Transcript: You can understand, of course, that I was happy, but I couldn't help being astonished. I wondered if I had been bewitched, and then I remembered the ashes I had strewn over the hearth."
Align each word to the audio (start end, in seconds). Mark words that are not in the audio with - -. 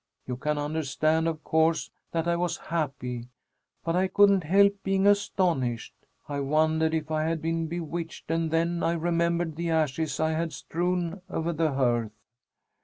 You 0.25 0.35
can 0.35 0.57
understand, 0.57 1.27
of 1.27 1.43
course, 1.43 1.91
that 2.11 2.27
I 2.27 2.35
was 2.35 2.57
happy, 2.57 3.27
but 3.85 3.95
I 3.95 4.07
couldn't 4.07 4.45
help 4.45 4.81
being 4.81 5.05
astonished. 5.05 5.93
I 6.27 6.39
wondered 6.39 6.95
if 6.95 7.11
I 7.11 7.25
had 7.25 7.39
been 7.39 7.67
bewitched, 7.67 8.31
and 8.31 8.49
then 8.49 8.81
I 8.81 8.93
remembered 8.93 9.57
the 9.57 9.69
ashes 9.69 10.19
I 10.19 10.31
had 10.31 10.53
strewn 10.53 11.21
over 11.29 11.53
the 11.53 11.73
hearth." 11.73 12.13